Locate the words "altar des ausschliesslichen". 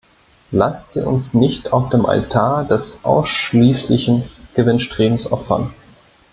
2.07-4.23